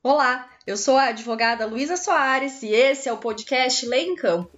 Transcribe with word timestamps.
Olá, 0.00 0.48
eu 0.64 0.76
sou 0.76 0.96
a 0.96 1.06
advogada 1.06 1.66
Luísa 1.66 1.96
Soares 1.96 2.62
e 2.62 2.68
esse 2.68 3.08
é 3.08 3.12
o 3.12 3.16
podcast 3.16 3.84
Lei 3.84 4.06
em 4.06 4.14
Campo. 4.14 4.56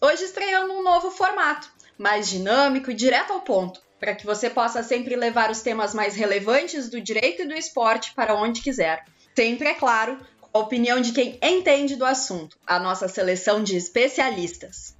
Hoje 0.00 0.24
estreando 0.24 0.72
um 0.72 0.82
novo 0.82 1.10
formato, 1.10 1.70
mais 1.98 2.26
dinâmico 2.26 2.90
e 2.90 2.94
direto 2.94 3.34
ao 3.34 3.42
ponto, 3.42 3.82
para 4.00 4.14
que 4.14 4.24
você 4.24 4.48
possa 4.48 4.82
sempre 4.82 5.14
levar 5.14 5.50
os 5.50 5.60
temas 5.60 5.92
mais 5.92 6.16
relevantes 6.16 6.88
do 6.88 7.02
direito 7.02 7.42
e 7.42 7.46
do 7.46 7.52
esporte 7.52 8.14
para 8.14 8.34
onde 8.34 8.62
quiser. 8.62 9.04
Sempre, 9.36 9.68
é 9.68 9.74
claro, 9.74 10.16
com 10.40 10.58
a 10.58 10.62
opinião 10.62 11.02
de 11.02 11.12
quem 11.12 11.38
entende 11.42 11.94
do 11.94 12.06
assunto, 12.06 12.56
a 12.66 12.78
nossa 12.78 13.08
seleção 13.08 13.62
de 13.62 13.76
especialistas. 13.76 14.96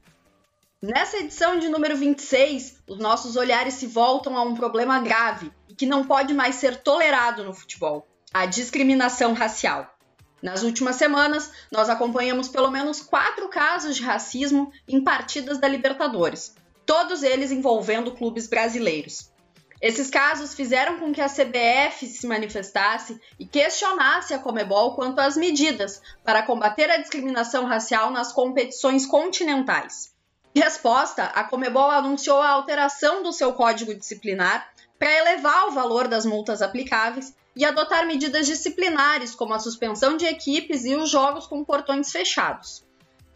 Nessa 0.83 1.17
edição 1.17 1.59
de 1.59 1.71
número 1.71 1.97
26, 1.97 2.83
os 2.87 2.99
nossos 2.99 3.37
olhares 3.37 3.73
se 3.73 3.87
voltam 3.87 4.37
a 4.37 4.43
um 4.43 4.55
problema 4.55 5.01
grave 5.01 5.51
e 5.67 5.75
que 5.75 5.87
não 5.87 6.05
pode 6.05 6.35
mais 6.35 6.57
ser 6.57 6.77
tolerado 6.77 7.43
no 7.43 7.55
futebol 7.55 8.07
a 8.33 8.47
discriminação 8.47 9.33
racial. 9.33 9.95
Nas 10.43 10.63
últimas 10.63 10.97
semanas, 10.97 11.51
nós 11.73 11.89
acompanhamos 11.89 12.49
pelo 12.49 12.71
menos 12.71 13.01
quatro 13.01 13.49
casos 13.49 13.97
de 13.97 14.03
racismo 14.03 14.73
em 14.87 15.03
partidas 15.03 15.59
da 15.59 15.67
Libertadores, 15.67 16.55
todos 16.87 17.23
eles 17.23 17.51
envolvendo 17.51 18.13
clubes 18.13 18.47
brasileiros. 18.47 19.33
Esses 19.81 20.11
casos 20.11 20.55
fizeram 20.55 20.99
com 20.99 21.13
que 21.13 21.21
a 21.21 21.29
CBF 21.29 22.07
se 22.07 22.27
manifestasse 22.27 23.21
e 23.39 23.47
questionasse 23.47 24.35
a 24.35 24.39
Comebol 24.39 24.95
quanto 24.95 25.21
às 25.21 25.37
medidas 25.37 26.03
para 26.25 26.43
combater 26.43 26.91
a 26.91 26.97
discriminação 26.97 27.65
racial 27.65 28.11
nas 28.11 28.33
competições 28.33 29.07
continentais. 29.07 30.13
Em 30.53 30.61
resposta, 30.61 31.25
a 31.25 31.45
Comebol 31.45 31.91
anunciou 31.91 32.41
a 32.41 32.51
alteração 32.51 33.23
do 33.23 33.33
seu 33.33 33.53
código 33.53 33.95
disciplinar 33.95 34.69
para 34.99 35.13
elevar 35.13 35.69
o 35.69 35.71
valor 35.71 36.09
das 36.09 36.27
multas 36.27 36.61
aplicáveis 36.61 37.33
e 37.59 37.65
adotar 37.65 38.07
medidas 38.07 38.47
disciplinares, 38.47 39.35
como 39.35 39.53
a 39.53 39.59
suspensão 39.59 40.17
de 40.17 40.25
equipes 40.25 40.85
e 40.85 40.95
os 40.95 41.11
jogos 41.11 41.45
com 41.45 41.65
portões 41.65 42.13
fechados. 42.13 42.85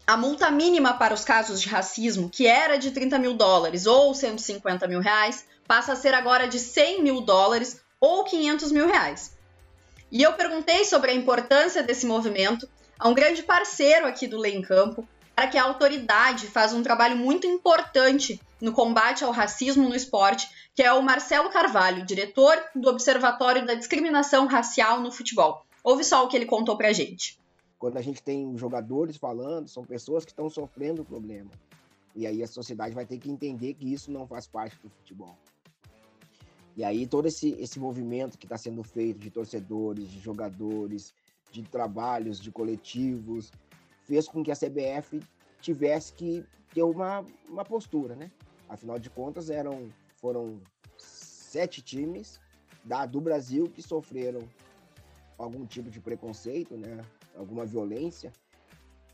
A 0.07 0.15
multa 0.15 0.49
mínima 0.49 0.93
para 0.93 1.13
os 1.13 1.25
casos 1.25 1.61
de 1.61 1.67
racismo, 1.67 2.29
que 2.29 2.47
era 2.47 2.77
de 2.77 2.91
30 2.91 3.19
mil 3.19 3.33
dólares 3.33 3.85
ou 3.85 4.15
150 4.15 4.87
mil 4.87 5.01
reais, 5.01 5.45
passa 5.67 5.91
a 5.91 5.95
ser 5.97 6.13
agora 6.13 6.47
de 6.47 6.57
100 6.57 7.03
mil 7.03 7.19
dólares 7.19 7.81
ou 7.99 8.23
500 8.23 8.71
mil 8.71 8.87
reais. 8.87 9.35
E 10.09 10.23
eu 10.23 10.31
perguntei 10.31 10.85
sobre 10.85 11.11
a 11.11 11.13
importância 11.13 11.83
desse 11.83 12.05
movimento 12.05 12.65
a 12.97 13.09
um 13.09 13.13
grande 13.13 13.43
parceiro 13.43 14.07
aqui 14.07 14.25
do 14.25 14.37
Lei 14.37 14.55
em 14.55 14.61
Campo, 14.61 15.05
para 15.35 15.47
que 15.47 15.57
a 15.57 15.63
autoridade 15.63 16.47
faz 16.47 16.71
um 16.71 16.81
trabalho 16.81 17.17
muito 17.17 17.45
importante 17.45 18.39
no 18.61 18.71
combate 18.71 19.25
ao 19.25 19.31
racismo 19.31 19.89
no 19.89 19.95
esporte, 19.95 20.47
que 20.75 20.81
é 20.81 20.91
o 20.91 21.03
Marcelo 21.03 21.49
Carvalho, 21.49 22.05
diretor 22.05 22.57
do 22.75 22.89
Observatório 22.89 23.65
da 23.65 23.75
Discriminação 23.75 24.47
Racial 24.47 24.99
no 24.99 25.11
Futebol. 25.11 25.65
Ouve 25.83 26.03
só 26.03 26.23
o 26.23 26.27
que 26.27 26.35
ele 26.35 26.45
contou 26.45 26.75
pra 26.75 26.91
gente. 26.91 27.39
Quando 27.77 27.97
a 27.97 28.01
gente 28.01 28.23
tem 28.23 28.57
jogadores 28.57 29.17
falando, 29.17 29.67
são 29.67 29.83
pessoas 29.83 30.23
que 30.25 30.31
estão 30.31 30.49
sofrendo 30.49 31.01
o 31.01 31.05
problema. 31.05 31.51
E 32.15 32.25
aí 32.25 32.41
a 32.41 32.47
sociedade 32.47 32.95
vai 32.95 33.05
ter 33.05 33.17
que 33.17 33.29
entender 33.29 33.73
que 33.73 33.91
isso 33.91 34.11
não 34.11 34.25
faz 34.25 34.47
parte 34.47 34.77
do 34.81 34.89
futebol. 34.89 35.37
E 36.75 36.83
aí 36.83 37.05
todo 37.05 37.27
esse, 37.27 37.51
esse 37.59 37.79
movimento 37.79 38.37
que 38.37 38.45
está 38.45 38.57
sendo 38.57 38.83
feito 38.83 39.19
de 39.19 39.29
torcedores, 39.29 40.09
de 40.09 40.19
jogadores, 40.19 41.13
de 41.51 41.61
trabalhos, 41.61 42.39
de 42.39 42.51
coletivos, 42.51 43.51
fez 44.03 44.27
com 44.27 44.43
que 44.43 44.51
a 44.51 44.55
CBF 44.55 45.21
tivesse 45.61 46.13
que 46.13 46.43
ter 46.73 46.83
uma, 46.83 47.25
uma 47.47 47.63
postura, 47.63 48.15
né? 48.15 48.31
Afinal 48.67 48.97
de 48.97 49.09
contas, 49.09 49.49
eram, 49.49 49.91
foram 50.23 50.61
sete 50.97 51.81
times 51.81 52.39
da, 52.81 53.05
do 53.05 53.19
Brasil 53.19 53.69
que 53.69 53.81
sofreram 53.81 54.39
algum 55.37 55.65
tipo 55.65 55.89
de 55.89 55.99
preconceito, 55.99 56.77
né? 56.77 57.03
Alguma 57.35 57.65
violência. 57.65 58.31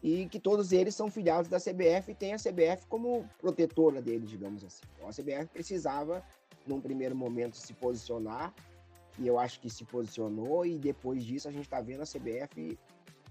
E 0.04 0.28
que 0.28 0.40
todos 0.40 0.72
eles 0.72 0.94
são 0.94 1.10
filiados 1.10 1.50
da 1.50 1.60
CBF 1.60 2.12
e 2.12 2.16
tem 2.16 2.34
a 2.34 2.38
CBF 2.38 2.86
como 2.88 3.28
protetora 3.40 4.04
deles, 4.04 4.30
digamos 4.30 4.64
assim. 4.64 4.84
Então, 4.96 5.10
a 5.10 5.12
CBF 5.12 5.48
precisava, 5.52 6.24
num 6.68 6.80
primeiro 6.80 7.16
momento, 7.16 7.58
se 7.58 7.74
posicionar 7.74 8.54
e 9.18 9.26
eu 9.28 9.40
acho 9.40 9.60
que 9.60 9.70
se 9.70 9.84
posicionou 9.86 10.64
e 10.64 10.78
depois 10.78 11.24
disso 11.24 11.48
a 11.48 11.52
gente 11.52 11.64
está 11.64 11.82
vendo 11.82 12.04
a 12.04 12.06
CBF 12.06 12.78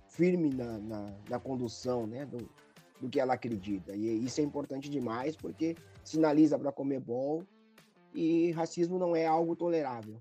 firme 0.09 0.51
na, 0.51 0.79
na, 0.79 1.15
na 1.31 1.39
condução 1.39 2.09
né, 2.09 2.27
do, 2.27 2.51
do 3.01 3.09
que 3.09 3.21
ela 3.21 3.35
acredita. 3.35 3.95
E 3.95 4.25
isso 4.25 4.41
é 4.41 4.45
importante 4.45 4.91
demais 4.91 5.37
porque 5.37 5.77
sinaliza 6.03 6.59
para 6.59 6.71
a 6.71 6.73
Comebol 6.73 7.45
e 8.15 8.51
racismo 8.53 8.99
não 8.99 9.15
é 9.15 9.27
algo 9.27 9.55
tolerável. 9.57 10.21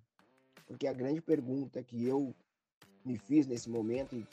Porque 0.65 0.87
a 0.87 0.93
grande 0.93 1.21
pergunta 1.21 1.81
que 1.81 2.05
eu 2.05 2.33
me 3.05 3.17
fiz 3.17 3.47
nesse 3.47 3.69
momento 3.69 4.15
e, 4.15 4.27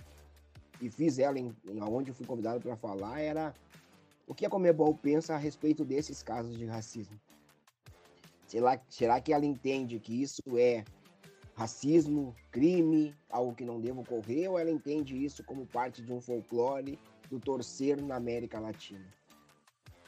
e 0.81 0.91
fiz 0.91 1.19
ela 1.19 1.39
em, 1.39 1.55
em 1.67 1.83
onde 1.83 2.11
eu 2.11 2.15
fui 2.15 2.27
convidado 2.27 2.61
para 2.61 2.77
falar 2.77 3.21
era 3.21 3.55
o 4.27 4.35
que 4.35 4.45
a 4.45 4.51
Comebol 4.51 4.95
pensa 4.95 5.35
a 5.35 5.39
respeito 5.39 5.85
desses 5.85 6.23
casos 6.23 6.57
de 6.57 6.65
racismo. 6.65 7.19
Será, 8.47 8.81
será 8.89 9.21
que 9.21 9.33
ela 9.33 9.45
entende 9.45 9.99
que 9.99 10.23
isso 10.23 10.43
é 10.57 10.85
racismo, 11.55 12.35
crime, 12.51 13.15
algo 13.31 13.55
que 13.55 13.65
não 13.65 13.81
deva 13.81 14.01
ocorrer, 14.01 14.51
ou 14.51 14.59
ela 14.59 14.71
entende 14.71 15.25
isso 15.25 15.45
como 15.45 15.67
parte 15.67 16.03
de 16.03 16.13
um 16.13 16.21
folclore 16.21 16.99
do 17.31 17.39
torcer 17.39 18.03
na 18.03 18.17
América 18.17 18.59
Latina? 18.59 19.07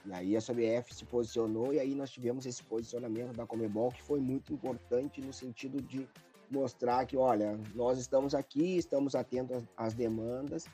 E 0.06 0.12
aí 0.12 0.36
a 0.36 0.40
CBF 0.40 0.94
se 0.94 1.04
posicionou 1.04 1.72
e 1.72 1.80
aí 1.80 1.94
nós 1.94 2.10
tivemos 2.10 2.46
esse 2.46 2.62
posicionamento 2.62 3.34
da 3.34 3.44
Comebol 3.44 3.90
que 3.90 4.02
foi 4.02 4.20
muito 4.20 4.52
importante 4.52 5.20
no 5.20 5.32
sentido 5.32 5.82
de 5.82 6.08
mostrar 6.48 7.04
que, 7.06 7.16
olha, 7.16 7.58
nós 7.74 7.98
estamos 7.98 8.34
aqui, 8.34 8.76
estamos 8.76 9.16
atentos 9.16 9.64
às 9.76 9.94
demandas 9.94 10.66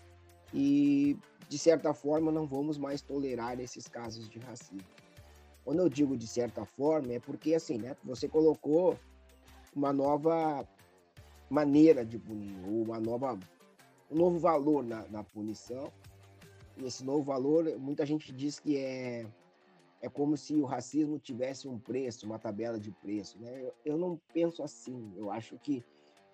e 0.52 1.16
de 1.48 1.58
certa 1.58 1.94
forma 1.94 2.30
não 2.30 2.46
vamos 2.46 2.76
mais 2.76 3.00
tolerar 3.00 3.58
esses 3.58 3.88
casos 3.88 4.28
de 4.28 4.38
racismo. 4.38 4.86
Quando 5.64 5.78
eu 5.78 5.88
digo 5.88 6.16
de 6.16 6.26
certa 6.26 6.64
forma 6.64 7.14
é 7.14 7.20
porque 7.20 7.54
assim, 7.54 7.78
né, 7.78 7.96
você 8.04 8.28
colocou 8.28 8.98
uma 9.74 9.92
nova 9.92 10.68
maneira 11.48 12.04
de 12.04 12.18
punir, 12.18 12.56
ou 12.66 12.82
uma 12.82 12.98
nova, 12.98 13.38
um 14.10 14.16
novo 14.16 14.38
valor 14.38 14.82
na, 14.82 15.06
na 15.08 15.22
punição. 15.24 15.92
Esse 16.86 17.04
novo 17.04 17.22
valor, 17.22 17.78
muita 17.78 18.04
gente 18.04 18.32
diz 18.32 18.58
que 18.58 18.76
é, 18.76 19.26
é 20.00 20.08
como 20.08 20.36
se 20.36 20.54
o 20.54 20.64
racismo 20.64 21.18
tivesse 21.18 21.68
um 21.68 21.78
preço, 21.78 22.26
uma 22.26 22.38
tabela 22.38 22.78
de 22.78 22.90
preço. 22.90 23.38
Né? 23.38 23.62
Eu, 23.62 23.74
eu 23.84 23.98
não 23.98 24.20
penso 24.32 24.62
assim. 24.62 25.12
Eu 25.16 25.30
acho 25.30 25.58
que 25.58 25.84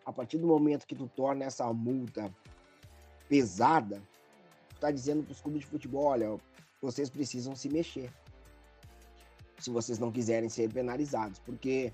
a 0.05 0.13
partir 0.13 0.39
do 0.39 0.47
momento 0.47 0.87
que 0.87 0.95
tu 0.95 1.07
torna 1.07 1.45
essa 1.45 1.71
multa 1.73 2.35
pesada, 3.29 4.03
tu 4.71 4.75
está 4.77 4.91
dizendo 4.91 5.23
para 5.23 5.33
os 5.33 5.41
clubes 5.41 5.61
de 5.61 5.67
futebol, 5.67 6.05
olha, 6.05 6.39
vocês 6.81 7.11
precisam 7.11 7.55
se 7.55 7.69
mexer. 7.69 8.11
Se 9.59 9.71
vocês 9.71 9.99
não 9.99 10.11
quiserem 10.11 10.49
ser 10.49 10.73
penalizados, 10.73 11.39
porque 11.41 11.93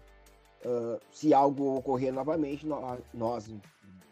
Uh, 0.64 0.98
se 1.12 1.34
algo 1.34 1.76
ocorrer 1.76 2.12
novamente, 2.12 2.66
nós, 2.66 2.98
nós 3.12 3.50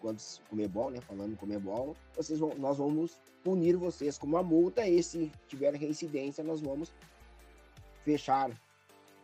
quando 0.03 0.21
Comebol, 0.51 0.91
né, 0.91 1.01
falando 1.01 1.37
Comebol, 1.37 1.97
vocês 2.15 2.39
vão, 2.39 2.53
nós 2.57 2.77
vamos 2.77 3.21
punir 3.43 3.77
vocês 3.77 4.19
com 4.19 4.27
uma 4.27 4.43
multa 4.43 4.87
e 4.87 5.03
se 5.03 5.33
tiver 5.49 5.75
reincidência, 5.75 6.45
nós 6.45 6.61
vamos 6.61 6.93
fechar 8.05 8.51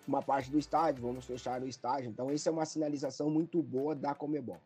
uma 0.07 0.23
parte 0.23 0.51
do 0.51 0.59
estádio, 0.59 1.03
vamos 1.03 1.27
fechar 1.27 1.61
o 1.61 1.69
estádio. 1.69 2.09
Então, 2.09 2.33
isso 2.33 2.49
é 2.49 2.53
uma 2.53 2.65
sinalização 2.65 3.29
muito 3.29 3.63
boa 3.63 3.95
da 3.95 4.15
Comebol. 4.15 4.61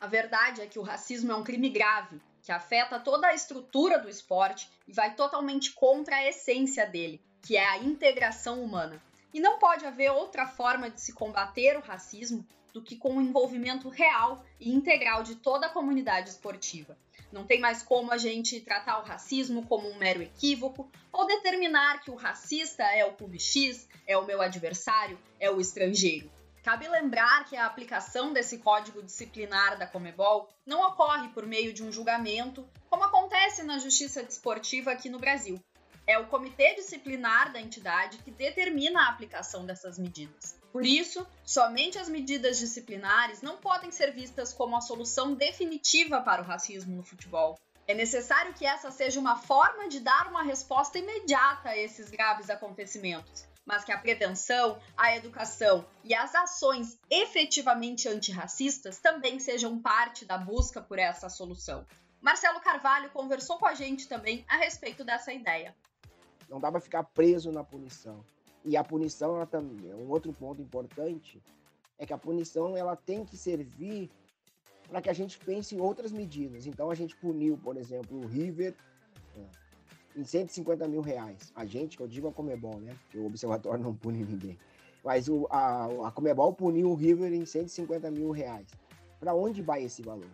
A 0.00 0.06
verdade 0.06 0.60
é 0.60 0.66
que 0.66 0.78
o 0.78 0.82
racismo 0.82 1.30
é 1.30 1.36
um 1.36 1.44
crime 1.44 1.70
grave, 1.70 2.20
que 2.42 2.50
afeta 2.50 2.98
toda 2.98 3.28
a 3.28 3.34
estrutura 3.34 3.98
do 3.98 4.08
esporte 4.08 4.68
e 4.88 4.92
vai 4.92 5.14
totalmente 5.14 5.72
contra 5.72 6.16
a 6.16 6.28
essência 6.28 6.86
dele, 6.86 7.22
que 7.40 7.56
é 7.56 7.64
a 7.64 7.78
integração 7.78 8.62
humana. 8.62 9.00
E 9.34 9.40
não 9.40 9.58
pode 9.58 9.84
haver 9.84 10.12
outra 10.12 10.46
forma 10.46 10.88
de 10.88 11.00
se 11.00 11.12
combater 11.12 11.76
o 11.76 11.80
racismo 11.80 12.46
do 12.72 12.80
que 12.80 12.94
com 12.94 13.16
o 13.16 13.20
envolvimento 13.20 13.88
real 13.88 14.44
e 14.60 14.72
integral 14.72 15.24
de 15.24 15.34
toda 15.34 15.66
a 15.66 15.70
comunidade 15.70 16.30
esportiva. 16.30 16.96
Não 17.32 17.44
tem 17.44 17.58
mais 17.58 17.82
como 17.82 18.12
a 18.12 18.16
gente 18.16 18.60
tratar 18.60 19.00
o 19.00 19.04
racismo 19.04 19.66
como 19.66 19.90
um 19.90 19.98
mero 19.98 20.22
equívoco 20.22 20.88
ou 21.12 21.26
determinar 21.26 22.00
que 22.00 22.12
o 22.12 22.14
racista 22.14 22.84
é 22.84 23.04
o 23.04 23.14
clube 23.14 23.40
X, 23.40 23.88
é 24.06 24.16
o 24.16 24.24
meu 24.24 24.40
adversário, 24.40 25.18
é 25.40 25.50
o 25.50 25.60
estrangeiro. 25.60 26.30
Cabe 26.62 26.86
lembrar 26.86 27.44
que 27.44 27.56
a 27.56 27.66
aplicação 27.66 28.32
desse 28.32 28.58
código 28.58 29.02
disciplinar 29.02 29.76
da 29.76 29.86
Comebol 29.86 30.48
não 30.64 30.80
ocorre 30.88 31.28
por 31.30 31.44
meio 31.44 31.74
de 31.74 31.82
um 31.82 31.90
julgamento, 31.90 32.66
como 32.88 33.02
acontece 33.02 33.64
na 33.64 33.78
justiça 33.80 34.22
desportiva 34.22 34.92
aqui 34.92 35.10
no 35.10 35.18
Brasil. 35.18 35.60
É 36.06 36.18
o 36.18 36.26
comitê 36.26 36.74
disciplinar 36.74 37.52
da 37.52 37.60
entidade 37.60 38.18
que 38.18 38.30
determina 38.30 39.02
a 39.02 39.08
aplicação 39.08 39.64
dessas 39.64 39.98
medidas. 39.98 40.58
Por 40.70 40.84
isso, 40.84 41.26
somente 41.44 41.98
as 41.98 42.08
medidas 42.08 42.58
disciplinares 42.58 43.40
não 43.40 43.56
podem 43.56 43.90
ser 43.90 44.12
vistas 44.12 44.52
como 44.52 44.76
a 44.76 44.80
solução 44.80 45.32
definitiva 45.32 46.20
para 46.20 46.42
o 46.42 46.44
racismo 46.44 46.94
no 46.96 47.02
futebol. 47.02 47.58
É 47.86 47.94
necessário 47.94 48.52
que 48.54 48.66
essa 48.66 48.90
seja 48.90 49.20
uma 49.20 49.36
forma 49.36 49.88
de 49.88 50.00
dar 50.00 50.26
uma 50.28 50.42
resposta 50.42 50.98
imediata 50.98 51.70
a 51.70 51.76
esses 51.76 52.10
graves 52.10 52.50
acontecimentos, 52.50 53.46
mas 53.64 53.84
que 53.84 53.92
a 53.92 53.98
prevenção, 53.98 54.78
a 54.96 55.14
educação 55.16 55.86
e 56.02 56.14
as 56.14 56.34
ações 56.34 56.98
efetivamente 57.10 58.08
antirracistas 58.08 58.98
também 58.98 59.38
sejam 59.38 59.80
parte 59.80 60.24
da 60.24 60.36
busca 60.36 60.82
por 60.82 60.98
essa 60.98 61.28
solução. 61.28 61.86
Marcelo 62.20 62.60
Carvalho 62.60 63.10
conversou 63.10 63.58
com 63.58 63.66
a 63.66 63.74
gente 63.74 64.08
também 64.08 64.44
a 64.48 64.56
respeito 64.56 65.04
dessa 65.04 65.32
ideia. 65.32 65.76
Não 66.48 66.60
dá 66.60 66.70
para 66.70 66.80
ficar 66.80 67.04
preso 67.04 67.50
na 67.50 67.64
punição. 67.64 68.24
E 68.64 68.76
a 68.76 68.84
punição, 68.84 69.36
ela 69.36 69.46
também, 69.46 69.90
é 69.90 69.94
um 69.94 70.08
outro 70.08 70.32
ponto 70.32 70.62
importante, 70.62 71.42
é 71.98 72.06
que 72.06 72.12
a 72.12 72.18
punição 72.18 72.76
ela 72.76 72.96
tem 72.96 73.24
que 73.24 73.36
servir 73.36 74.10
para 74.88 75.02
que 75.02 75.10
a 75.10 75.12
gente 75.12 75.38
pense 75.38 75.74
em 75.74 75.80
outras 75.80 76.12
medidas. 76.12 76.66
Então 76.66 76.90
a 76.90 76.94
gente 76.94 77.14
puniu, 77.16 77.58
por 77.58 77.76
exemplo, 77.76 78.18
o 78.18 78.26
River 78.26 78.74
é, 79.36 79.40
em 80.16 80.24
150 80.24 80.86
mil 80.88 81.00
reais. 81.00 81.52
A 81.54 81.64
gente, 81.64 81.96
que 81.96 82.02
eu 82.02 82.08
digo 82.08 82.28
a 82.28 82.32
Comebol, 82.32 82.78
né? 82.80 82.96
Porque 83.04 83.18
o 83.18 83.26
observatório 83.26 83.82
não 83.82 83.94
pune 83.94 84.24
ninguém. 84.24 84.58
Mas 85.04 85.28
o, 85.28 85.46
a, 85.50 85.86
a 86.06 86.10
Comebol 86.10 86.52
puniu 86.52 86.90
o 86.90 86.94
River 86.94 87.32
em 87.32 87.44
150 87.44 88.10
mil 88.10 88.30
reais. 88.30 88.66
Para 89.20 89.34
onde 89.34 89.60
vai 89.60 89.84
esse 89.84 90.02
valor? 90.02 90.30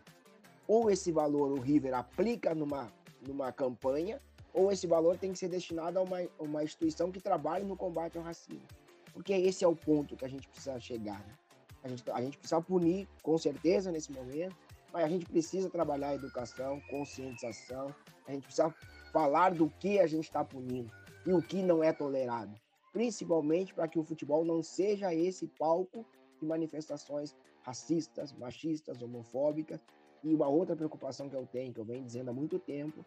Ou 0.68 0.90
esse 0.90 1.10
valor 1.10 1.50
o 1.50 1.60
River 1.60 1.94
aplica 1.94 2.54
numa, 2.54 2.92
numa 3.26 3.50
campanha, 3.50 4.20
ou 4.52 4.70
esse 4.70 4.87
valor 4.87 5.17
tem 5.17 5.32
que 5.32 5.38
ser 5.38 5.49
destinado 5.49 5.99
a 5.99 6.02
uma, 6.02 6.19
uma 6.38 6.64
instituição 6.64 7.11
que 7.11 7.20
trabalhe 7.20 7.64
no 7.64 7.76
combate 7.76 8.19
ao 8.19 8.25
racismo. 8.25 8.67
Porque 9.12 9.32
esse 9.32 9.64
é 9.64 9.69
o 9.69 9.75
ponto 9.75 10.17
que 10.17 10.25
a 10.25 10.29
gente 10.29 10.49
precisa 10.49 10.79
chegar. 10.81 11.20
Né? 11.20 11.35
A, 11.82 11.88
gente, 11.88 12.11
a 12.11 12.20
gente 12.20 12.38
precisa 12.38 12.61
punir, 12.61 13.08
com 13.23 13.37
certeza, 13.38 13.91
nesse 13.91 14.12
momento, 14.12 14.56
mas 14.93 15.05
a 15.05 15.08
gente 15.08 15.26
precisa 15.26 15.70
trabalhar 15.70 16.08
a 16.08 16.14
educação, 16.14 16.81
conscientização, 16.91 17.94
a 18.26 18.32
gente 18.32 18.44
precisa 18.44 18.75
falar 19.12 19.55
do 19.55 19.69
que 19.79 19.99
a 19.99 20.06
gente 20.06 20.25
está 20.25 20.44
punindo 20.44 20.91
e 21.26 21.32
o 21.32 21.43
que 21.43 21.62
não 21.62 21.82
é 21.82 21.93
tolerado, 21.93 22.55
principalmente 22.93 23.75
para 23.75 23.88
que 23.88 23.99
o 23.99 24.05
futebol 24.05 24.44
não 24.44 24.62
seja 24.62 25.14
esse 25.14 25.46
palco 25.46 26.05
de 26.41 26.46
manifestações 26.46 27.35
racistas, 27.62 28.32
machistas, 28.32 29.03
homofóbicas. 29.03 29.81
E 30.23 30.35
uma 30.35 30.49
outra 30.49 30.76
preocupação 30.76 31.29
que 31.29 31.37
eu 31.37 31.46
tenho, 31.46 31.73
que 31.73 31.81
eu 31.81 31.85
venho 31.85 32.05
dizendo 32.05 32.31
há 32.31 32.32
muito 32.32 32.58
tempo, 32.58 33.03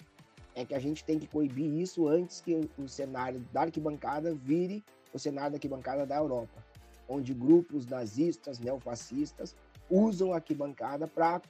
é 0.55 0.65
que 0.65 0.73
a 0.73 0.79
gente 0.79 1.03
tem 1.03 1.17
que 1.17 1.27
coibir 1.27 1.73
isso 1.73 2.07
antes 2.07 2.41
que 2.41 2.69
o 2.77 2.88
cenário 2.88 3.39
da 3.51 3.61
arquibancada 3.61 4.33
vire 4.35 4.83
o 5.13 5.19
cenário 5.19 5.51
da 5.51 5.57
arquibancada 5.57 6.05
da 6.05 6.17
Europa, 6.17 6.63
onde 7.07 7.33
grupos 7.33 7.85
nazistas, 7.85 8.59
neofascistas 8.59 9.55
usam 9.89 10.31
a 10.31 10.35
arquibancada 10.35 11.07
para 11.07 11.41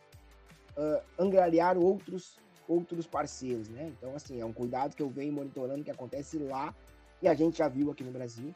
uh, 0.77 1.03
angariar 1.17 1.77
outros 1.77 2.37
outros 2.67 3.05
parceiros, 3.05 3.67
né? 3.67 3.91
Então, 3.97 4.15
assim, 4.15 4.39
é 4.39 4.45
um 4.45 4.53
cuidado 4.53 4.95
que 4.95 5.03
eu 5.03 5.09
venho 5.09 5.33
monitorando 5.33 5.83
que 5.83 5.91
acontece 5.91 6.37
lá 6.37 6.73
e 7.21 7.27
a 7.27 7.33
gente 7.33 7.57
já 7.57 7.67
viu 7.67 7.91
aqui 7.91 8.03
no 8.03 8.11
Brasil. 8.11 8.53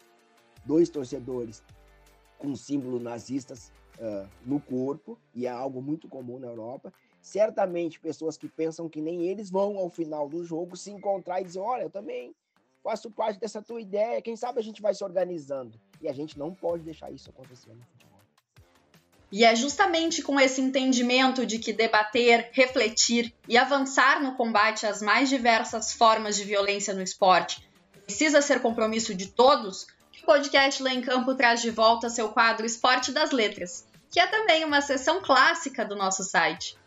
Dois 0.66 0.90
torcedores 0.90 1.62
com 2.38 2.56
símbolos 2.56 3.02
nazistas 3.02 3.72
uh, 4.00 4.28
no 4.46 4.60
corpo, 4.60 5.18
e 5.34 5.46
é 5.46 5.50
algo 5.50 5.82
muito 5.82 6.08
comum 6.08 6.40
na 6.40 6.48
Europa. 6.48 6.94
Certamente, 7.22 8.00
pessoas 8.00 8.38
que 8.38 8.48
pensam 8.48 8.88
que 8.88 9.02
nem 9.02 9.28
eles 9.28 9.50
vão 9.50 9.78
ao 9.78 9.90
final 9.90 10.30
do 10.30 10.44
jogo 10.44 10.78
se 10.78 10.92
encontrar 10.92 11.42
e 11.42 11.46
dizer: 11.46 11.60
Olha, 11.60 11.84
eu 11.84 11.90
também 11.90 12.34
faço 12.84 13.12
parte 13.12 13.40
dessa 13.40 13.62
tua 13.62 13.82
ideia, 13.82 14.22
quem 14.22 14.36
sabe 14.36 14.60
a 14.60 14.64
gente 14.64 14.82
vai 14.82 14.94
se 14.94 15.04
organizando. 15.04 15.80
E 16.02 16.08
a 16.08 16.14
gente 16.14 16.38
não 16.38 16.54
pode 16.54 16.84
deixar 16.84 17.12
isso 17.12 17.30
acontecer 17.30 17.74
no 17.74 17.84
futebol. 17.84 18.18
E 19.30 19.44
é 19.44 19.54
justamente 19.56 20.22
com 20.22 20.40
esse 20.40 20.62
entendimento 20.62 21.46
de 21.46 21.60
que 21.60 21.74
debater, 21.74 22.50
refletir 22.54 23.34
e 23.48 23.58
avançar 23.58 24.24
no 24.24 24.36
combate 24.36 24.86
às 24.86 25.02
mais 25.02 25.28
diversas 25.28 25.92
formas 25.92 26.38
de 26.38 26.46
violência 26.46 26.94
no 26.94 27.02
esporte 27.02 27.68
precisa 28.06 28.42
ser 28.42 28.62
compromisso 28.62 29.14
de 29.14 29.28
todos 29.28 29.86
podcast 30.28 30.84
Lá 30.84 30.94
em 30.94 31.00
Campo 31.00 31.34
traz 31.36 31.62
de 31.62 31.72
volta 31.72 32.10
seu 32.10 32.28
quadro 32.28 32.66
Esporte 32.66 33.14
das 33.14 33.32
Letras, 33.32 33.88
que 34.12 34.20
é 34.20 34.28
também 34.28 34.66
uma 34.66 34.82
seção 34.82 35.22
clássica 35.22 35.86
do 35.86 35.96
nosso 35.96 36.22
site. 36.22 36.78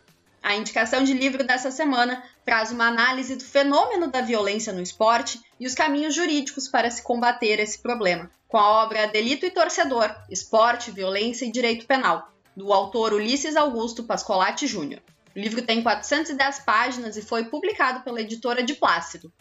A 0.43 0.55
indicação 0.55 1.03
de 1.03 1.11
livro 1.11 1.43
dessa 1.43 1.71
semana 1.71 2.21
traz 2.45 2.71
uma 2.71 2.85
análise 2.85 3.35
do 3.35 3.43
fenômeno 3.43 4.11
da 4.11 4.21
violência 4.21 4.71
no 4.71 4.79
esporte 4.79 5.41
e 5.59 5.65
os 5.65 5.73
caminhos 5.73 6.13
jurídicos 6.13 6.67
para 6.67 6.91
se 6.91 7.01
combater 7.01 7.59
esse 7.59 7.79
problema, 7.79 8.29
com 8.47 8.57
a 8.57 8.83
obra 8.83 9.07
Delito 9.07 9.43
e 9.43 9.49
Torcedor: 9.49 10.15
Esporte, 10.29 10.91
Violência 10.91 11.43
e 11.43 11.51
Direito 11.51 11.87
Penal, 11.87 12.31
do 12.55 12.71
autor 12.71 13.11
Ulisses 13.11 13.55
Augusto 13.55 14.03
Pascolati 14.03 14.67
Júnior. 14.67 15.01
O 15.35 15.39
livro 15.39 15.63
tem 15.63 15.81
410 15.81 16.59
páginas 16.59 17.17
e 17.17 17.23
foi 17.23 17.45
publicado 17.45 18.01
pela 18.01 18.21
editora 18.21 18.61
de 18.61 18.75
Plácido. 18.75 19.33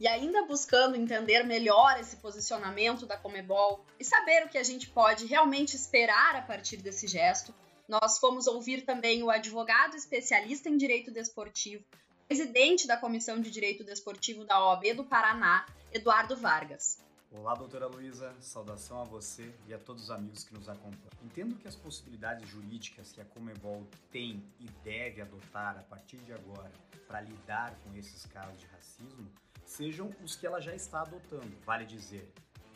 E 0.00 0.08
ainda 0.08 0.46
buscando 0.46 0.96
entender 0.96 1.42
melhor 1.44 2.00
esse 2.00 2.16
posicionamento 2.16 3.04
da 3.04 3.18
Comebol 3.18 3.84
e 3.98 4.04
saber 4.04 4.46
o 4.46 4.48
que 4.48 4.56
a 4.56 4.62
gente 4.62 4.88
pode 4.88 5.26
realmente 5.26 5.76
esperar 5.76 6.34
a 6.36 6.40
partir 6.40 6.78
desse 6.78 7.06
gesto, 7.06 7.54
nós 7.86 8.18
fomos 8.18 8.46
ouvir 8.46 8.86
também 8.86 9.22
o 9.22 9.28
advogado 9.28 9.94
especialista 9.94 10.70
em 10.70 10.78
direito 10.78 11.10
desportivo, 11.10 11.84
presidente 12.26 12.86
da 12.86 12.96
Comissão 12.96 13.42
de 13.42 13.50
Direito 13.50 13.84
Desportivo 13.84 14.42
da 14.42 14.58
OAB 14.64 14.94
do 14.94 15.04
Paraná, 15.04 15.66
Eduardo 15.92 16.34
Vargas. 16.34 16.98
Olá, 17.30 17.54
doutora 17.54 17.86
Luísa, 17.86 18.34
saudação 18.40 19.02
a 19.02 19.04
você 19.04 19.54
e 19.68 19.74
a 19.74 19.78
todos 19.78 20.04
os 20.04 20.10
amigos 20.10 20.44
que 20.44 20.54
nos 20.54 20.68
acompanham. 20.68 21.10
Entendo 21.22 21.56
que 21.56 21.68
as 21.68 21.76
possibilidades 21.76 22.48
jurídicas 22.48 23.12
que 23.12 23.20
a 23.20 23.24
Comebol 23.26 23.86
tem 24.10 24.42
e 24.58 24.64
deve 24.82 25.20
adotar 25.20 25.78
a 25.78 25.82
partir 25.82 26.16
de 26.16 26.32
agora 26.32 26.72
para 27.06 27.20
lidar 27.20 27.76
com 27.84 27.94
esses 27.96 28.24
casos 28.26 28.58
de 28.60 28.66
racismo 28.66 29.09
sejam 29.80 30.14
os 30.22 30.36
que 30.36 30.46
ela 30.46 30.60
já 30.60 30.74
está 30.74 31.00
adotando, 31.00 31.56
vale 31.64 31.86
dizer, 31.86 32.30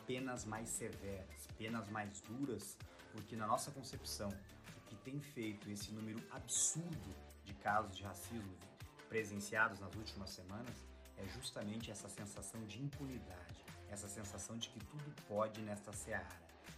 penas 0.07 0.43
mais 0.43 0.67
severas, 0.69 1.47
penas 1.55 1.87
mais 1.89 2.19
duras, 2.21 2.75
porque 3.11 3.35
na 3.35 3.45
nossa 3.45 3.69
concepção, 3.69 4.29
o 4.75 4.81
que 4.87 4.95
tem 4.95 5.19
feito 5.21 5.69
esse 5.69 5.91
número 5.91 6.19
absurdo 6.31 7.15
de 7.43 7.53
casos 7.53 7.95
de 7.95 8.01
racismo 8.01 8.57
presenciados 9.07 9.79
nas 9.79 9.93
últimas 9.93 10.31
semanas 10.31 10.83
é 11.17 11.27
justamente 11.27 11.91
essa 11.91 12.09
sensação 12.09 12.59
de 12.65 12.81
impunidade 12.81 13.63
essa 13.87 14.07
sensação 14.07 14.57
de 14.57 14.69
que 14.69 14.79
tudo 14.79 15.15
pode 15.27 15.61
nesta 15.61 15.93
seara, 15.93 16.27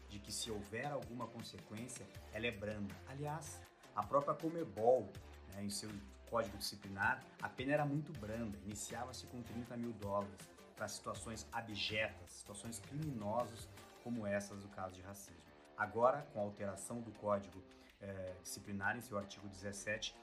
de 0.10 0.20
que 0.20 0.32
se 0.32 0.52
houver 0.52 0.86
alguma 0.86 1.26
consequência, 1.26 2.06
ela 2.34 2.46
é 2.46 2.52
branda. 2.52 2.94
Aliás, 3.08 3.60
a 3.96 4.04
própria 4.04 4.36
Comebol, 4.36 5.12
né, 5.54 5.64
em 5.64 5.70
seu 5.70 5.90
código 6.30 6.58
disciplinar, 6.58 7.24
a 7.42 7.50
pena 7.50 7.74
era 7.74 7.86
muito 7.86 8.12
branda, 8.20 8.58
iniciava-se 8.66 9.26
com 9.28 9.42
30 9.42 9.78
mil 9.78 9.92
dólares 9.94 10.50
para 10.76 10.88
situações 10.88 11.48
abjetas, 11.52 12.32
situações 12.32 12.80
criminosas 12.80 13.68
como 14.04 14.26
essas 14.26 14.62
do 14.62 14.70
caso 14.70 14.94
de 14.94 15.02
racismo. 15.02 15.42
Agora, 15.78 16.26
com 16.34 16.40
a 16.40 16.44
alteração 16.44 17.02
do 17.02 17.12
código 17.20 17.62
eh, 18.00 18.36
disciplinar 18.44 18.96
em 18.98 19.02
seu 19.02 19.18
artigo 19.18 19.48
17, 19.48 20.16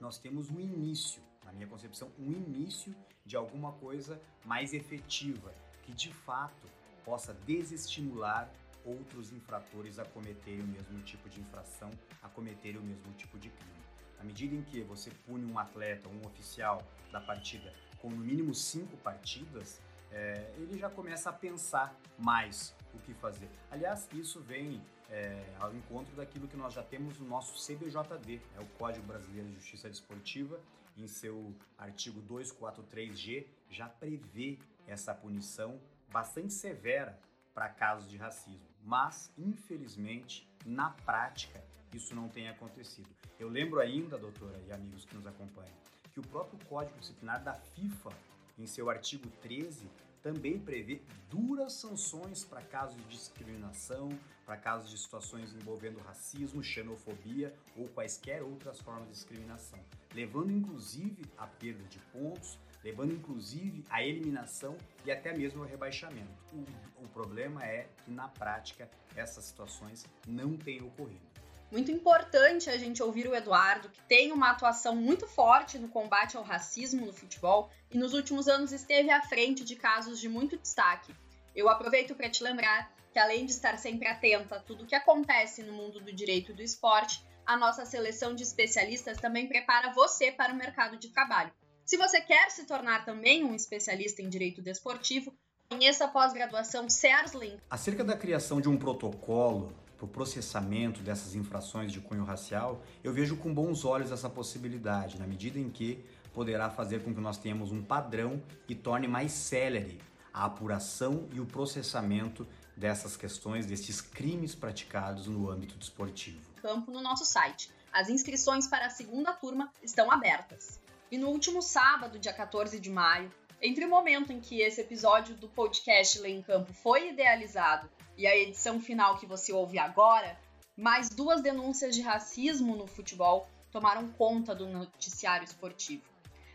nós 0.00 0.18
temos 0.18 0.50
um 0.50 0.60
início, 0.60 1.22
na 1.44 1.52
minha 1.52 1.66
concepção, 1.66 2.10
um 2.18 2.30
início 2.30 2.94
de 3.24 3.36
alguma 3.36 3.72
coisa 3.72 4.20
mais 4.44 4.72
efetiva, 4.72 5.52
que 5.82 5.92
de 5.92 6.12
fato 6.12 6.68
possa 7.04 7.34
desestimular 7.34 8.50
outros 8.84 9.32
infratores 9.32 9.98
a 9.98 10.04
cometerem 10.04 10.60
o 10.60 10.66
mesmo 10.66 11.02
tipo 11.02 11.28
de 11.28 11.40
infração, 11.40 11.90
a 12.22 12.28
cometerem 12.28 12.80
o 12.80 12.84
mesmo 12.84 13.12
tipo 13.14 13.38
de 13.38 13.50
crime. 13.50 13.87
À 14.20 14.24
medida 14.24 14.54
em 14.54 14.62
que 14.62 14.80
você 14.82 15.10
pune 15.26 15.50
um 15.50 15.58
atleta, 15.58 16.08
um 16.08 16.26
oficial 16.26 16.82
da 17.12 17.20
partida 17.20 17.72
com 18.00 18.10
no 18.10 18.16
mínimo 18.16 18.54
cinco 18.54 18.96
partidas, 18.98 19.80
é, 20.10 20.52
ele 20.56 20.78
já 20.78 20.88
começa 20.88 21.30
a 21.30 21.32
pensar 21.32 21.94
mais 22.18 22.74
o 22.94 22.98
que 22.98 23.12
fazer. 23.14 23.48
Aliás, 23.70 24.08
isso 24.12 24.40
vem 24.40 24.80
é, 25.10 25.44
ao 25.58 25.74
encontro 25.74 26.14
daquilo 26.14 26.46
que 26.48 26.56
nós 26.56 26.74
já 26.74 26.82
temos 26.82 27.18
no 27.18 27.26
nosso 27.26 27.54
CBJD, 27.66 28.40
é 28.56 28.60
o 28.60 28.66
Código 28.78 29.06
Brasileiro 29.06 29.48
de 29.48 29.54
Justiça 29.54 29.88
Desportiva, 29.88 30.60
em 30.96 31.06
seu 31.06 31.54
artigo 31.76 32.20
243G, 32.22 33.46
já 33.70 33.88
prevê 33.88 34.58
essa 34.86 35.14
punição 35.14 35.80
bastante 36.10 36.52
severa 36.52 37.18
para 37.58 37.70
casos 37.70 38.08
de 38.08 38.16
racismo. 38.16 38.68
Mas, 38.84 39.32
infelizmente, 39.36 40.48
na 40.64 40.90
prática, 40.90 41.60
isso 41.92 42.14
não 42.14 42.28
tem 42.28 42.48
acontecido. 42.48 43.08
Eu 43.36 43.48
lembro 43.48 43.80
ainda, 43.80 44.16
doutora 44.16 44.56
e 44.68 44.70
amigos 44.70 45.04
que 45.04 45.16
nos 45.16 45.26
acompanham, 45.26 45.74
que 46.12 46.20
o 46.20 46.22
próprio 46.22 46.64
Código 46.66 46.96
Disciplinar 47.00 47.42
da 47.42 47.54
FIFA, 47.54 48.10
em 48.56 48.64
seu 48.64 48.88
artigo 48.88 49.28
13, 49.42 49.90
também 50.22 50.56
prevê 50.56 51.02
duras 51.28 51.72
sanções 51.72 52.44
para 52.44 52.62
casos 52.62 52.96
de 52.96 53.08
discriminação, 53.08 54.08
para 54.46 54.56
casos 54.56 54.88
de 54.88 54.96
situações 54.96 55.52
envolvendo 55.52 55.98
racismo, 55.98 56.62
xenofobia 56.62 57.52
ou 57.76 57.88
quaisquer 57.88 58.40
outras 58.40 58.80
formas 58.80 59.08
de 59.08 59.14
discriminação, 59.14 59.80
levando 60.14 60.52
inclusive 60.52 61.24
à 61.36 61.48
perda 61.48 61.82
de 61.88 61.98
pontos, 62.12 62.56
levando 62.88 63.12
inclusive 63.12 63.84
à 63.90 64.02
eliminação 64.02 64.74
e 65.04 65.12
até 65.12 65.36
mesmo 65.36 65.62
ao 65.62 65.68
rebaixamento. 65.68 66.42
O, 66.52 67.04
o 67.04 67.08
problema 67.08 67.62
é 67.62 67.86
que 68.04 68.10
na 68.10 68.28
prática 68.28 68.90
essas 69.14 69.44
situações 69.44 70.06
não 70.26 70.56
têm 70.56 70.82
ocorrido. 70.82 71.28
Muito 71.70 71.92
importante 71.92 72.70
a 72.70 72.78
gente 72.78 73.02
ouvir 73.02 73.28
o 73.28 73.34
Eduardo, 73.34 73.90
que 73.90 74.00
tem 74.04 74.32
uma 74.32 74.50
atuação 74.50 74.96
muito 74.96 75.26
forte 75.26 75.78
no 75.78 75.88
combate 75.88 76.34
ao 76.38 76.42
racismo 76.42 77.04
no 77.04 77.12
futebol 77.12 77.70
e 77.90 77.98
nos 77.98 78.14
últimos 78.14 78.48
anos 78.48 78.72
esteve 78.72 79.10
à 79.10 79.20
frente 79.20 79.62
de 79.64 79.76
casos 79.76 80.18
de 80.18 80.30
muito 80.30 80.56
destaque. 80.56 81.14
Eu 81.54 81.68
aproveito 81.68 82.14
para 82.14 82.30
te 82.30 82.42
lembrar 82.42 82.90
que 83.12 83.18
além 83.18 83.44
de 83.44 83.52
estar 83.52 83.76
sempre 83.76 84.08
atenta 84.08 84.56
a 84.56 84.60
tudo 84.60 84.84
o 84.84 84.86
que 84.86 84.94
acontece 84.94 85.62
no 85.62 85.74
mundo 85.74 86.00
do 86.00 86.10
direito 86.10 86.54
do 86.54 86.62
esporte, 86.62 87.22
a 87.44 87.54
nossa 87.54 87.84
seleção 87.84 88.34
de 88.34 88.42
especialistas 88.42 89.18
também 89.18 89.46
prepara 89.46 89.92
você 89.92 90.32
para 90.32 90.54
o 90.54 90.56
mercado 90.56 90.96
de 90.96 91.10
trabalho. 91.10 91.52
Se 91.88 91.96
você 91.96 92.20
quer 92.20 92.50
se 92.50 92.66
tornar 92.66 93.06
também 93.06 93.42
um 93.42 93.54
especialista 93.54 94.20
em 94.20 94.28
direito 94.28 94.60
desportivo, 94.60 95.32
conheça 95.70 96.04
a 96.04 96.08
pós-graduação 96.08 96.86
CERSLIN. 96.86 97.58
Acerca 97.70 98.04
da 98.04 98.14
criação 98.14 98.60
de 98.60 98.68
um 98.68 98.76
protocolo 98.76 99.74
para 99.96 100.04
o 100.04 100.08
processamento 100.08 101.00
dessas 101.00 101.34
infrações 101.34 101.90
de 101.90 101.98
cunho 101.98 102.24
racial, 102.24 102.82
eu 103.02 103.10
vejo 103.10 103.38
com 103.38 103.54
bons 103.54 103.86
olhos 103.86 104.12
essa 104.12 104.28
possibilidade, 104.28 105.18
na 105.18 105.26
medida 105.26 105.58
em 105.58 105.70
que 105.70 106.04
poderá 106.34 106.68
fazer 106.68 107.02
com 107.02 107.14
que 107.14 107.22
nós 107.22 107.38
tenhamos 107.38 107.72
um 107.72 107.82
padrão 107.82 108.42
e 108.68 108.74
torne 108.74 109.08
mais 109.08 109.32
célere 109.32 109.98
a 110.30 110.44
apuração 110.44 111.26
e 111.32 111.40
o 111.40 111.46
processamento 111.46 112.46
dessas 112.76 113.16
questões, 113.16 113.64
desses 113.64 114.02
crimes 114.02 114.54
praticados 114.54 115.26
no 115.26 115.50
âmbito 115.50 115.74
desportivo. 115.78 116.50
Campo 116.60 116.90
no 116.90 117.00
nosso 117.00 117.24
site. 117.24 117.70
As 117.90 118.10
inscrições 118.10 118.66
para 118.66 118.84
a 118.84 118.90
segunda 118.90 119.32
turma 119.32 119.72
estão 119.82 120.12
abertas. 120.12 120.86
E 121.10 121.16
no 121.16 121.28
último 121.28 121.62
sábado, 121.62 122.18
dia 122.18 122.34
14 122.34 122.78
de 122.78 122.90
maio, 122.90 123.32
entre 123.62 123.84
o 123.84 123.88
momento 123.88 124.30
em 124.30 124.40
que 124.40 124.60
esse 124.60 124.82
episódio 124.82 125.34
do 125.34 125.48
podcast 125.48 126.18
Lê 126.20 126.28
em 126.28 126.42
Campo 126.42 126.72
foi 126.74 127.08
idealizado 127.08 127.90
e 128.16 128.26
a 128.26 128.36
edição 128.36 128.78
final 128.78 129.16
que 129.16 129.24
você 129.24 129.50
ouve 129.50 129.78
agora, 129.78 130.38
mais 130.76 131.08
duas 131.08 131.40
denúncias 131.40 131.94
de 131.94 132.02
racismo 132.02 132.76
no 132.76 132.86
futebol 132.86 133.48
tomaram 133.70 134.08
conta 134.12 134.54
do 134.54 134.66
noticiário 134.66 135.44
esportivo. 135.44 136.02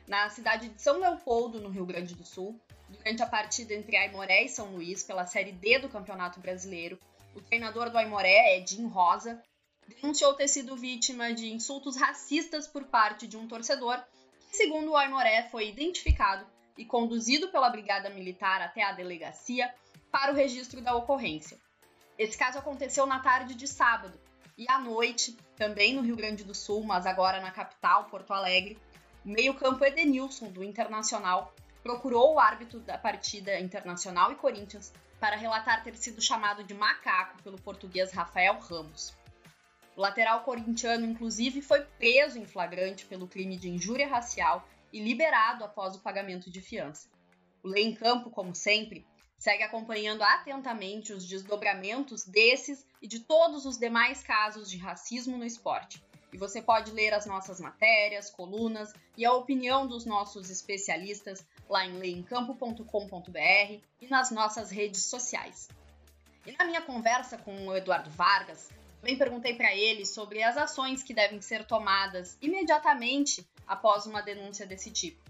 Na 0.07 0.29
cidade 0.29 0.69
de 0.69 0.81
São 0.81 0.99
Leopoldo, 0.99 1.59
no 1.59 1.69
Rio 1.69 1.85
Grande 1.85 2.13
do 2.13 2.23
Sul, 2.23 2.59
durante 2.89 3.23
a 3.23 3.27
partida 3.27 3.73
entre 3.73 3.97
Aimoré 3.97 4.43
e 4.43 4.49
São 4.49 4.67
Luís 4.67 5.01
pela 5.01 5.25
Série 5.25 5.51
D 5.51 5.79
do 5.79 5.89
Campeonato 5.89 6.39
Brasileiro, 6.39 6.99
o 7.33 7.41
treinador 7.41 7.89
do 7.89 7.97
Aimoré, 7.97 8.57
Edinho 8.57 8.87
Rosa, 8.87 9.41
denunciou 9.87 10.35
ter 10.35 10.47
sido 10.47 10.75
vítima 10.75 11.33
de 11.33 11.51
insultos 11.51 11.97
racistas 11.97 12.67
por 12.67 12.83
parte 12.85 13.27
de 13.27 13.35
um 13.35 13.47
torcedor 13.47 14.01
segundo 14.53 14.91
o 14.91 14.97
Aimoré, 14.97 15.49
foi 15.49 15.67
identificado 15.67 16.45
e 16.77 16.85
conduzido 16.85 17.49
pela 17.49 17.69
Brigada 17.69 18.09
Militar 18.09 18.61
até 18.61 18.83
a 18.83 18.91
delegacia 18.91 19.73
para 20.11 20.31
o 20.31 20.35
registro 20.35 20.79
da 20.79 20.95
ocorrência. 20.95 21.57
Esse 22.17 22.37
caso 22.37 22.59
aconteceu 22.59 23.05
na 23.05 23.19
tarde 23.19 23.55
de 23.55 23.67
sábado 23.67 24.19
e 24.55 24.69
à 24.69 24.77
noite, 24.77 25.35
também 25.55 25.95
no 25.95 26.01
Rio 26.01 26.15
Grande 26.15 26.43
do 26.43 26.53
Sul, 26.53 26.83
mas 26.83 27.07
agora 27.07 27.41
na 27.41 27.49
capital, 27.49 28.05
Porto 28.05 28.31
Alegre, 28.31 28.77
o 29.25 29.29
meio-campo 29.29 29.83
Edenilson, 29.83 30.51
do 30.51 30.63
Internacional, 30.63 31.53
procurou 31.81 32.35
o 32.35 32.39
árbitro 32.39 32.79
da 32.79 32.97
partida 32.97 33.59
Internacional 33.59 34.31
e 34.31 34.35
Corinthians 34.35 34.93
para 35.19 35.35
relatar 35.35 35.83
ter 35.83 35.95
sido 35.97 36.21
chamado 36.21 36.63
de 36.63 36.73
macaco 36.73 37.41
pelo 37.41 37.59
português 37.59 38.11
Rafael 38.11 38.59
Ramos. 38.59 39.15
O 39.95 40.01
lateral 40.01 40.43
corintiano, 40.43 41.05
inclusive, 41.05 41.61
foi 41.61 41.81
preso 41.81 42.39
em 42.39 42.45
flagrante 42.45 43.05
pelo 43.05 43.27
crime 43.27 43.57
de 43.57 43.69
injúria 43.69 44.07
racial 44.07 44.67
e 44.91 44.99
liberado 44.99 45.63
após 45.63 45.95
o 45.95 45.99
pagamento 45.99 46.49
de 46.49 46.61
fiança. 46.61 47.09
O 47.63 47.67
Lei 47.67 47.83
em 47.83 47.93
Campo, 47.93 48.29
como 48.29 48.55
sempre, 48.55 49.05
segue 49.37 49.63
acompanhando 49.63 50.23
atentamente 50.23 51.13
os 51.13 51.27
desdobramentos 51.27 52.25
desses 52.25 52.85
e 53.01 53.07
de 53.07 53.19
todos 53.19 53.65
os 53.65 53.77
demais 53.77 54.23
casos 54.23 54.69
de 54.69 54.77
racismo 54.77 55.37
no 55.37 55.45
esporte. 55.45 56.03
E 56.31 56.37
você 56.37 56.61
pode 56.61 56.91
ler 56.91 57.13
as 57.13 57.27
nossas 57.27 57.59
matérias, 57.59 58.29
colunas 58.29 58.91
e 59.15 59.23
a 59.23 59.33
opinião 59.33 59.85
dos 59.85 60.05
nossos 60.05 60.49
especialistas 60.49 61.45
lá 61.69 61.85
em 61.85 61.97
leemcampo.com.br 61.97 63.83
e 64.01 64.07
nas 64.09 64.31
nossas 64.31 64.71
redes 64.71 65.03
sociais. 65.03 65.67
E 66.45 66.51
na 66.53 66.65
minha 66.65 66.81
conversa 66.81 67.37
com 67.37 67.67
o 67.67 67.75
Eduardo 67.75 68.09
Vargas, 68.09 68.69
também 69.03 69.17
perguntei 69.17 69.53
para 69.53 69.75
ele 69.75 70.05
sobre 70.05 70.41
as 70.41 70.55
ações 70.55 71.03
que 71.03 71.13
devem 71.13 71.41
ser 71.41 71.65
tomadas 71.65 72.37
imediatamente 72.41 73.45
após 73.67 74.05
uma 74.05 74.21
denúncia 74.21 74.65
desse 74.65 74.89
tipo. 74.89 75.21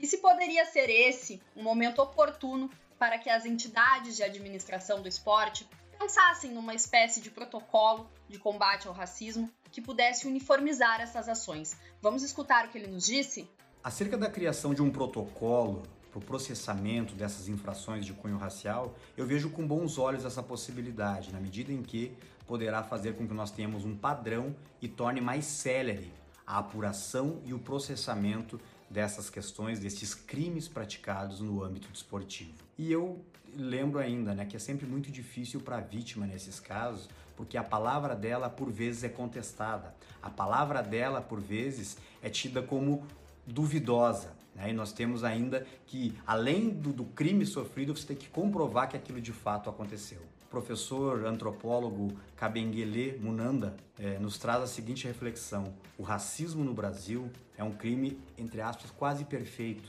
E 0.00 0.06
se 0.06 0.18
poderia 0.18 0.66
ser 0.66 0.90
esse 0.90 1.40
um 1.54 1.62
momento 1.62 2.02
oportuno 2.02 2.68
para 2.98 3.18
que 3.18 3.30
as 3.30 3.46
entidades 3.46 4.16
de 4.16 4.24
administração 4.24 5.00
do 5.00 5.08
esporte 5.08 5.64
pensassem 5.96 6.50
numa 6.50 6.74
espécie 6.74 7.20
de 7.20 7.30
protocolo 7.30 8.10
de 8.28 8.36
combate 8.36 8.88
ao 8.88 8.94
racismo 8.94 9.48
que 9.70 9.80
pudesse 9.80 10.26
uniformizar 10.26 11.00
essas 11.00 11.28
ações. 11.28 11.76
Vamos 12.02 12.24
escutar 12.24 12.66
o 12.66 12.68
que 12.70 12.78
ele 12.78 12.88
nos 12.88 13.06
disse? 13.06 13.48
Acerca 13.84 14.18
da 14.18 14.28
criação 14.28 14.74
de 14.74 14.82
um 14.82 14.90
protocolo 14.90 15.84
para 16.10 16.18
o 16.18 16.22
processamento 16.22 17.14
dessas 17.14 17.48
infrações 17.48 18.04
de 18.04 18.12
cunho 18.12 18.36
racial, 18.36 18.96
eu 19.16 19.26
vejo 19.26 19.50
com 19.50 19.66
bons 19.66 19.98
olhos 19.98 20.24
essa 20.24 20.42
possibilidade, 20.42 21.32
na 21.32 21.40
medida 21.40 21.72
em 21.72 21.82
que 21.82 22.12
poderá 22.46 22.82
fazer 22.82 23.14
com 23.14 23.26
que 23.28 23.34
nós 23.34 23.50
tenhamos 23.50 23.84
um 23.84 23.96
padrão 23.96 24.54
e 24.82 24.88
torne 24.88 25.20
mais 25.20 25.44
célere 25.44 26.12
a 26.44 26.58
apuração 26.58 27.40
e 27.44 27.54
o 27.54 27.60
processamento 27.60 28.60
dessas 28.90 29.30
questões, 29.30 29.78
desses 29.78 30.16
crimes 30.16 30.66
praticados 30.66 31.40
no 31.40 31.62
âmbito 31.62 31.88
desportivo. 31.92 32.54
E 32.76 32.90
eu 32.90 33.24
lembro 33.54 34.00
ainda 34.00 34.34
né, 34.34 34.44
que 34.44 34.56
é 34.56 34.58
sempre 34.58 34.84
muito 34.84 35.12
difícil 35.12 35.60
para 35.60 35.76
a 35.76 35.80
vítima 35.80 36.26
nesses 36.26 36.58
casos, 36.58 37.08
porque 37.36 37.56
a 37.56 37.62
palavra 37.62 38.16
dela 38.16 38.50
por 38.50 38.70
vezes 38.70 39.04
é 39.04 39.08
contestada, 39.08 39.94
a 40.20 40.28
palavra 40.28 40.82
dela 40.82 41.20
por 41.20 41.40
vezes 41.40 41.96
é 42.20 42.28
tida 42.28 42.60
como 42.60 43.06
duvidosa. 43.46 44.39
Né? 44.54 44.70
E 44.70 44.72
nós 44.72 44.92
temos 44.92 45.24
ainda 45.24 45.66
que, 45.86 46.16
além 46.26 46.70
do, 46.70 46.92
do 46.92 47.04
crime 47.04 47.44
sofrido, 47.46 47.96
você 47.96 48.06
tem 48.06 48.16
que 48.16 48.28
comprovar 48.28 48.88
que 48.88 48.96
aquilo 48.96 49.20
de 49.20 49.32
fato 49.32 49.70
aconteceu. 49.70 50.20
O 50.44 50.50
professor 50.50 51.24
antropólogo 51.24 52.08
Kabengele 52.36 53.18
Munanda 53.18 53.76
é, 53.98 54.18
nos 54.18 54.36
traz 54.38 54.62
a 54.62 54.66
seguinte 54.66 55.06
reflexão: 55.06 55.72
o 55.96 56.02
racismo 56.02 56.64
no 56.64 56.74
Brasil 56.74 57.30
é 57.56 57.62
um 57.62 57.72
crime, 57.72 58.18
entre 58.36 58.60
aspas, 58.60 58.90
quase 58.90 59.24
perfeito, 59.24 59.88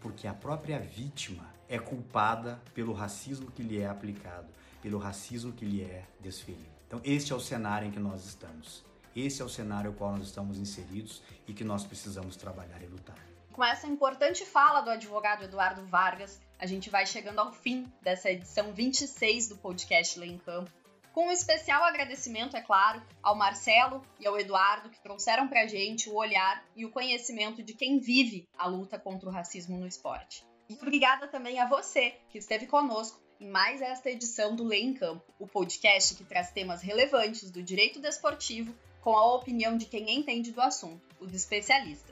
porque 0.00 0.26
a 0.26 0.34
própria 0.34 0.78
vítima 0.78 1.52
é 1.68 1.78
culpada 1.78 2.60
pelo 2.74 2.92
racismo 2.92 3.50
que 3.50 3.62
lhe 3.62 3.78
é 3.78 3.88
aplicado, 3.88 4.46
pelo 4.80 4.98
racismo 4.98 5.52
que 5.52 5.64
lhe 5.64 5.82
é 5.82 6.04
desferido. 6.20 6.70
Então, 6.86 7.00
este 7.02 7.32
é 7.32 7.34
o 7.34 7.40
cenário 7.40 7.88
em 7.88 7.90
que 7.90 7.98
nós 7.98 8.26
estamos. 8.26 8.84
Esse 9.16 9.40
é 9.40 9.44
o 9.44 9.48
cenário 9.48 9.90
ao 9.90 9.96
qual 9.96 10.12
nós 10.12 10.26
estamos 10.26 10.58
inseridos 10.58 11.22
e 11.48 11.52
que 11.52 11.64
nós 11.64 11.84
precisamos 11.84 12.36
trabalhar 12.36 12.82
e 12.82 12.86
lutar. 12.86 13.31
Com 13.52 13.62
essa 13.62 13.86
importante 13.86 14.46
fala 14.46 14.80
do 14.80 14.88
advogado 14.88 15.44
Eduardo 15.44 15.84
Vargas, 15.84 16.40
a 16.58 16.64
gente 16.64 16.88
vai 16.88 17.06
chegando 17.06 17.38
ao 17.38 17.52
fim 17.52 17.86
dessa 18.00 18.30
edição 18.30 18.72
26 18.72 19.48
do 19.48 19.58
podcast 19.58 20.18
Lei 20.18 20.30
em 20.30 20.38
Campo. 20.38 20.72
Com 21.12 21.26
um 21.26 21.30
especial 21.30 21.84
agradecimento, 21.84 22.56
é 22.56 22.62
claro, 22.62 23.02
ao 23.22 23.36
Marcelo 23.36 24.02
e 24.18 24.26
ao 24.26 24.40
Eduardo 24.40 24.88
que 24.88 25.02
trouxeram 25.02 25.48
pra 25.48 25.66
gente 25.66 26.08
o 26.08 26.14
olhar 26.14 26.64
e 26.74 26.86
o 26.86 26.90
conhecimento 26.90 27.62
de 27.62 27.74
quem 27.74 27.98
vive 27.98 28.48
a 28.56 28.66
luta 28.66 28.98
contra 28.98 29.28
o 29.28 29.32
racismo 29.32 29.76
no 29.76 29.86
esporte. 29.86 30.46
E 30.66 30.74
obrigada 30.74 31.28
também 31.28 31.60
a 31.60 31.68
você 31.68 32.14
que 32.30 32.38
esteve 32.38 32.66
conosco 32.66 33.20
em 33.38 33.50
mais 33.50 33.82
esta 33.82 34.08
edição 34.08 34.56
do 34.56 34.64
Lei 34.64 34.82
em 34.82 34.94
Campo, 34.94 35.30
o 35.38 35.46
podcast 35.46 36.14
que 36.14 36.24
traz 36.24 36.50
temas 36.50 36.80
relevantes 36.80 37.50
do 37.50 37.62
direito 37.62 38.00
desportivo 38.00 38.74
com 39.02 39.14
a 39.14 39.34
opinião 39.34 39.76
de 39.76 39.84
quem 39.84 40.10
entende 40.10 40.52
do 40.52 40.62
assunto, 40.62 41.02
os 41.20 41.34
especialistas. 41.34 42.11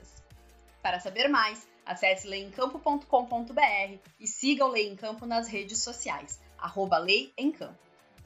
Para 0.81 0.99
saber 0.99 1.27
mais, 1.27 1.67
acesse 1.85 2.27
leemcampo.com.br 2.27 3.99
e 4.19 4.27
siga 4.27 4.65
o 4.65 4.69
Lei 4.69 4.87
em 4.87 4.95
Campo 4.95 5.25
nas 5.25 5.47
redes 5.47 5.79
sociais, 5.83 6.39
arroba 6.57 6.97
Lei 6.97 7.33
em 7.37 7.51
Campo. 7.51 7.79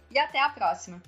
E 0.09 0.17
até 0.17 0.39
a 0.39 0.49
próxima! 0.49 1.01